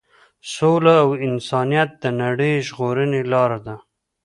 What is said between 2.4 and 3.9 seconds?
د ژغورنې لار ده.